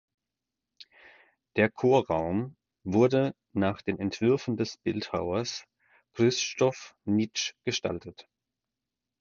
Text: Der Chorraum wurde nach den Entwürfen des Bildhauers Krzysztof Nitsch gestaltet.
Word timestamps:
Der 1.57 1.69
Chorraum 1.69 2.55
wurde 2.83 3.35
nach 3.53 3.83
den 3.83 3.99
Entwürfen 3.99 4.57
des 4.57 4.77
Bildhauers 4.77 5.65
Krzysztof 6.15 6.95
Nitsch 7.05 7.53
gestaltet. 7.65 8.27